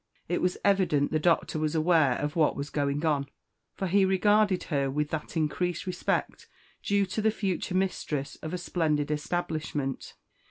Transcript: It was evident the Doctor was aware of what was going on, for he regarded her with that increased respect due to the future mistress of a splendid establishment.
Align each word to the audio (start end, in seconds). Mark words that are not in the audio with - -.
It 0.27 0.41
was 0.41 0.57
evident 0.65 1.11
the 1.11 1.19
Doctor 1.19 1.59
was 1.59 1.75
aware 1.75 2.13
of 2.13 2.35
what 2.35 2.55
was 2.55 2.71
going 2.71 3.05
on, 3.05 3.27
for 3.75 3.85
he 3.85 4.03
regarded 4.03 4.63
her 4.73 4.89
with 4.89 5.09
that 5.11 5.37
increased 5.37 5.85
respect 5.85 6.47
due 6.81 7.05
to 7.05 7.21
the 7.21 7.29
future 7.29 7.75
mistress 7.75 8.35
of 8.37 8.51
a 8.51 8.57
splendid 8.57 9.11
establishment. 9.11 10.15